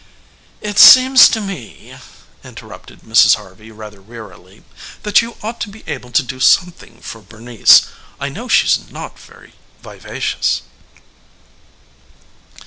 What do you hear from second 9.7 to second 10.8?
vivacious."